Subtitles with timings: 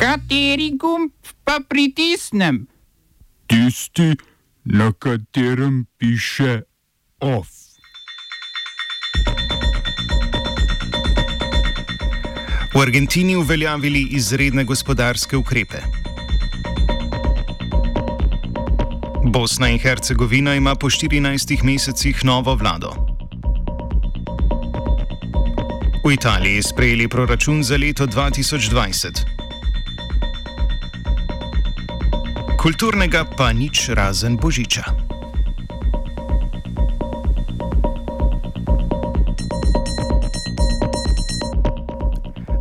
[0.00, 1.12] Kateri gumb
[1.44, 2.66] pa pritisnem?
[3.46, 4.16] Tisti,
[4.64, 6.62] na katerem piše
[7.20, 7.48] OF.
[12.74, 15.78] V Argentini uveljavili izredne gospodarske ukrepe.
[19.32, 22.92] Bosna in Hercegovina ima po 14 mesecih novo vlado.
[26.08, 29.39] V Italiji sprejeli proračun za leto 2020.
[32.60, 34.84] Kulturnega pa nič razen božiča.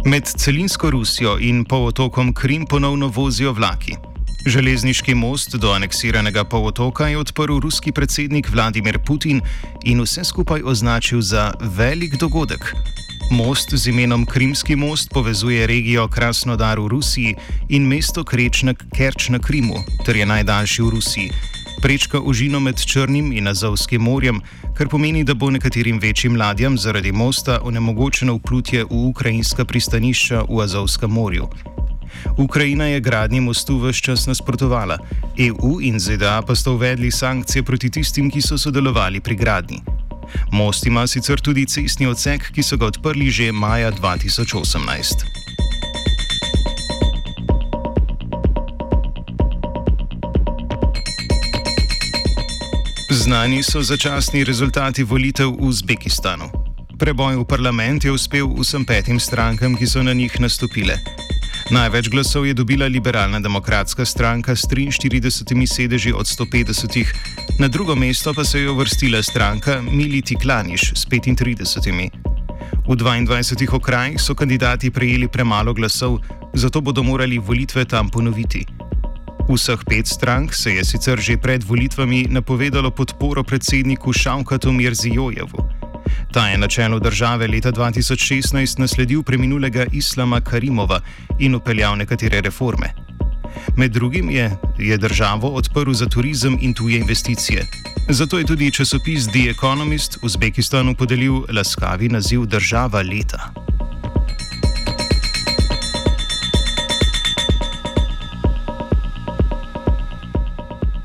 [0.07, 3.99] Med celinsko Rusijo in polotokom Krim ponovno vozijo vlaki.
[4.47, 9.41] Železniški most do aneksiranega polotoka je odprl ruski predsednik Vladimir Putin
[9.83, 12.71] in vse skupaj označil za velik dogodek.
[13.31, 17.35] Most z imenom Krimski most povezuje regijo Krasnodar v Rusiji
[17.69, 21.31] in mesto Kerč na Krimu, ter je najdaljši v Rusiji.
[21.81, 24.41] Prečka užino med Črnim in Azovskim morjem,
[24.73, 30.61] kar pomeni, da bo nekaterim večjim ladjam zaradi mosta onemogočeno vplutje v ukrajinska pristanišča v
[30.61, 31.47] Azovskem morju.
[32.37, 34.97] Ukrajina je gradnji mostu vse čas nasprotovala,
[35.37, 39.98] EU in ZDA pa sta uvedli sankcije proti tistim, ki so sodelovali pri gradnji.
[40.51, 45.39] Most ima sicer tudi cestni odsek, ki so ga odprli že maja 2018.
[53.09, 56.49] Znani so začasni rezultati volitev v Uzbekistanu.
[56.99, 60.97] Preboj v parlament je uspel vsem petim strankam, ki so na njih nastopile.
[61.69, 67.05] Največ glasov je dobila liberalna demokratska stranka s 43 sedeži od 150,
[67.59, 72.09] na drugo mesto pa se je uvrstila stranka Militi Klaniš s 35.
[72.89, 76.17] V 22 okrajih so kandidati prejeli premalo glasov,
[76.53, 78.65] zato bodo morali volitve tam ponoviti.
[79.49, 85.78] Vseh pet strank se je sicer že pred volitvami napovedalo podporo predsedniku Šavkatu Mirzijojevu.
[86.31, 91.01] Ta je na čelu države leta 2016 nasledil preminulega Islama Karimova
[91.39, 92.93] in upeljal nekatere reforme.
[93.77, 97.65] Med drugim je, je državo odprl za turizem in tuje investicije.
[98.09, 103.53] Zato je tudi časopis The Economist v Uzbekistanu podelil laskavi naziv Država leta.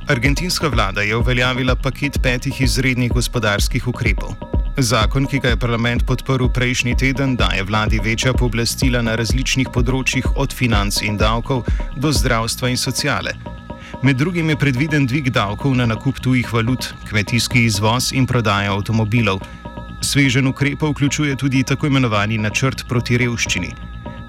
[0.09, 4.35] Argentinska vlada je uveljavila paket petih izrednih gospodarskih ukrepov.
[4.77, 10.27] Zakon, ki ga je parlament podprl prejšnji teden, daje vladi večja pooblastila na različnih področjih,
[10.35, 11.61] od financ in davkov
[11.95, 13.37] do zdravstva in sociale.
[14.03, 19.45] Med drugim je predviden dvig davkov na nakup tujih valut, kmetijski izvoz in prodaja avtomobilov.
[20.03, 23.71] Svežen ukrepov vključuje tudi tako imenovani načrt proti revščini.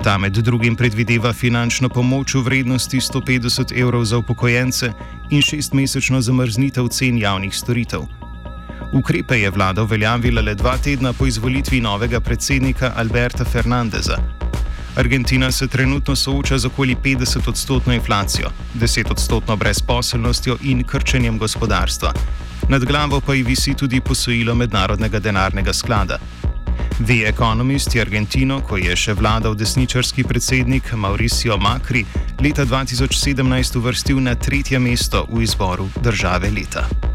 [0.05, 4.93] Ta med drugim predvideva finančno pomoč v vrednosti 150 evrov za upokojence
[5.31, 8.05] in šestmesečno zamrznitev cen javnih storitev.
[8.95, 14.17] Ukrepe je vlada uveljavila le dva tedna po izvolitvi novega predsednika Alberta Fernandeza.
[14.95, 22.13] Argentina se trenutno sooča z okoli 50-odstotno inflacijo, 10-odstotno brezposelnostjo in krčenjem gospodarstva.
[22.69, 26.17] Nad glavo pa ji visi tudi posojilo Mednarodnega denarnega sklada.
[27.05, 32.05] The Economist je Argentino, ko je še vladal desničarski predsednik Mauricio Macri,
[32.39, 37.14] leta 2017 uvrstil na tretje mesto v izboru države leta.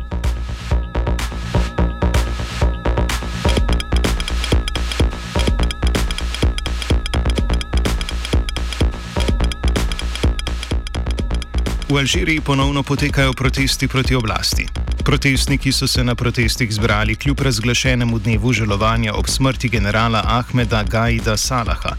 [11.91, 14.67] V Alžiriji ponovno potekajo protesti proti oblasti.
[15.05, 21.37] Protestniki so se na protestih zbrali kljub razglašenemu dnevu žalovanja ob smrti generala Ahmeda Gaida
[21.37, 21.97] Salaha.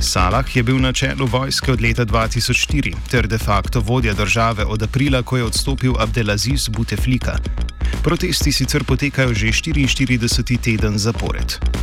[0.00, 4.82] Salah je bil na čelu vojske od leta 2004 ter de facto vodja države od
[4.82, 7.36] aprila, ko je odstopil Abdelaziz Buteflika.
[8.02, 10.60] Protesti sicer potekajo že 44.
[10.60, 11.81] teden zapored.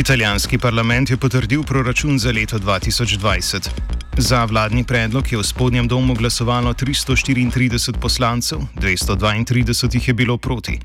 [0.00, 3.68] Italijanski parlament je potrdil proračun za leto 2020.
[4.16, 10.78] Za vladni predlog je v spodnjem domu glasovalo 334 poslancev, 232 jih je bilo proti.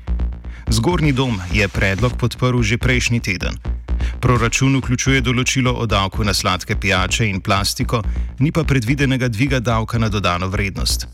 [0.68, 3.56] Zgornji dom je predlog podprl že prejšnji teden.
[4.20, 8.02] Proračun vključuje določilo o davku na sladke pijače in plastiko,
[8.38, 11.08] ni pa predvidenega dviga davka na dodano vrednost.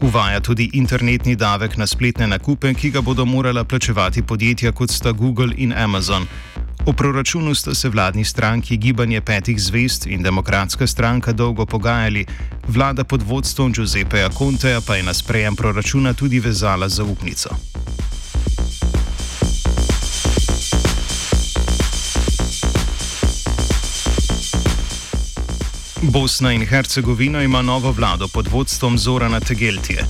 [0.00, 5.12] Uvaja tudi internetni davek na spletne nakupe, ki ga bodo morala plačevati podjetja kot sta
[5.12, 6.28] Google in Amazon.
[6.86, 12.26] O proračunu sta se vladni stranki Gibanje petih zvest in Demokratska stranka dolgo pogajali,
[12.68, 17.50] vlada pod vodstvom Giuseppeja Conteja pa je na sprejem proračuna tudi vezala zaupnico.
[26.02, 30.04] Bosna in Hercegovina ima novo vlado pod vodstvom Zorana Tegeltije.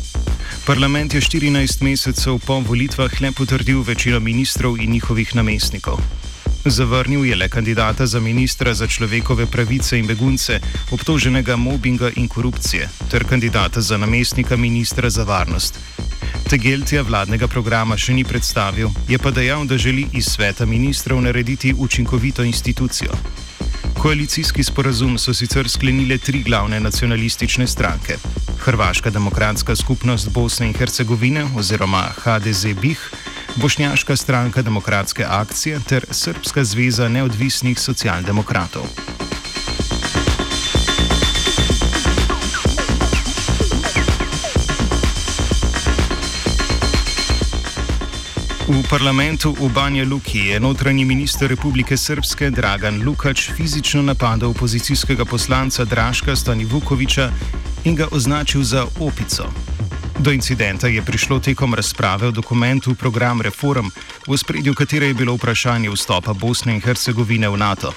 [0.67, 6.26] Parlament je 14 mesecev po volitvah le potrdil večino ministrov in njihovih namestnikov.
[6.71, 10.61] Zavrnil je le kandidata za ministra za človekove pravice in begunce,
[10.91, 15.79] obtoženega mobinga in korupcije, ter kandidata za namestnika ministra za varnost.
[16.51, 21.75] Tegeltija vladnega programa še ni predstavil, je pa dejal, da želi iz sveta ministrov narediti
[21.79, 23.13] učinkovito institucijo.
[23.99, 28.17] Koalicijski sporazum so sicer sklenile tri glavne nacionalistične stranke:
[28.59, 33.26] Hrvaška demokratska skupnost Bosne in Hercegovine oziroma HDZ-BIH,
[33.57, 38.85] Bošnjaška stranka demokratske akcije ter Srpska zveza neodvisnih socialdemokratov.
[48.69, 55.25] V parlamentu v Banja Luki je notranji minister Republike Srpske Dragan Lukač fizično napadal opozicijskega
[55.25, 57.31] poslanca Draška Stanivukoviča
[57.85, 59.76] in ga označil za opico.
[60.19, 63.87] Do incidenta je prišlo tekom razprave o dokumentu Program reform,
[64.27, 67.93] v spredju katere je bilo vprašanje vstopa Bosne in Hercegovine v NATO.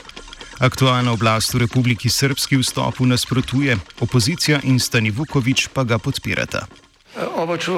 [0.60, 6.68] Aktualna oblast v Republiki Srpski vstopu nasprotuje, opozicija in Stanivukovič pa ga podpirata.
[7.36, 7.72] Oba, če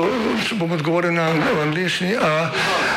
[0.58, 1.30] bom odgovoril na
[1.62, 2.18] angliški.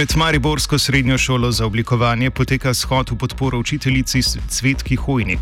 [0.00, 5.38] Pred Mariborsko srednjo šolo za oblikovanje poteka shod v podporo učiteljici Cvetki Hojnik.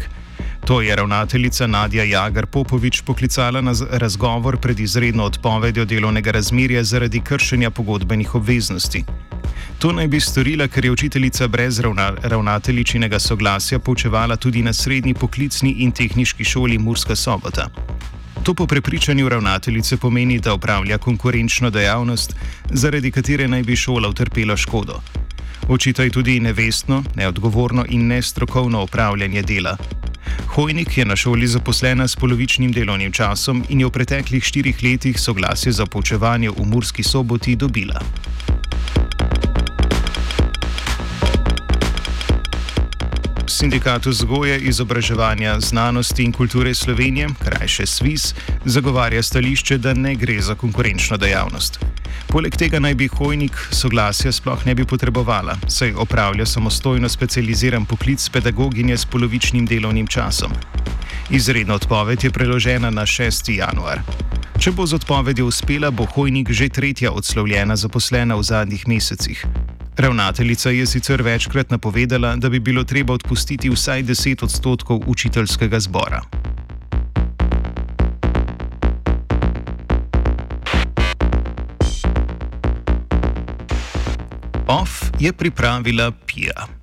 [0.67, 7.21] To je ravnateljica Nadja Jagar Popovič poklicala na razgovor pred izredno odpovedjo delovnega razmerja zaradi
[7.21, 9.05] kršenja pogodbenih obveznosti.
[9.79, 15.15] To naj bi storila, ker je učiteljica brez ravna, ravnateljičinega soglasja poučevala tudi na srednji
[15.15, 17.69] poklicni in tehniški šoli Murska sobota.
[18.49, 22.37] To po prepričanju ravnateljice pomeni, da upravlja konkurenčno dejavnost,
[22.71, 25.00] zaradi katere naj bi šola utrpela škodo.
[25.69, 29.77] Očitaj tudi nevestno, neodgovorno in nestrokovno upravljanje dela.
[30.47, 35.21] Hojnik je na šoli zaposlena s polovičnim delovnim časom in je v preteklih štirih letih
[35.21, 38.00] soglasje za poučevanje v Murski soboti dobila.
[43.59, 48.35] Sindikat vzgoje, izobraževanja, znanosti in kulture Slovenije, krajše SWIS,
[48.65, 51.81] zagovarja stališče, da ne gre za konkurenčno dejavnost.
[52.29, 58.29] Poleg tega naj bi hojnik soglasja sploh ne bi potrebovala, saj opravlja samostojno specializiran poklic
[58.29, 60.55] pedagoginje s polovičnim delovnim časom.
[61.31, 63.51] Izredna odpoved je preložena na 6.
[63.59, 64.01] januar.
[64.59, 69.47] Če bo z odpovedjo uspela, bo hojnik že tretja odslovljena zaposlena v zadnjih mesecih.
[69.99, 76.23] Ravnateljica je sicer večkrat napovedala, da bi bilo treba odpustiti vsaj 10 odstotkov učiteljskega zbora.
[84.67, 86.78] OF je pripravila Pija.